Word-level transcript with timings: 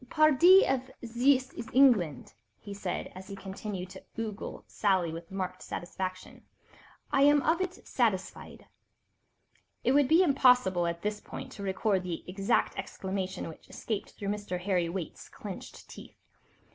"Pardi, 0.09 0.63
if 0.65 0.89
zis 1.05 1.53
is 1.53 1.69
England," 1.73 2.33
he 2.59 2.73
said 2.73 3.11
as 3.13 3.27
he 3.27 3.35
continued 3.35 3.91
to 3.91 4.03
ogle 4.17 4.63
Sally 4.65 5.13
with 5.13 5.29
marked 5.29 5.61
satisfaction, 5.61 6.41
"I 7.11 7.21
am 7.21 7.43
of 7.43 7.61
it 7.61 7.85
satisfied." 7.87 8.65
It 9.83 9.91
would 9.91 10.07
be 10.07 10.23
impossible 10.23 10.87
at 10.87 11.03
this 11.03 11.19
point 11.21 11.51
to 11.51 11.61
record 11.61 12.01
the 12.01 12.23
exact 12.27 12.79
exclamation 12.79 13.47
which 13.47 13.69
escaped 13.69 14.13
through 14.13 14.29
Mr. 14.29 14.59
Harry 14.61 14.89
Waite's 14.89 15.29
clenched 15.29 15.87
teeth. 15.87 16.17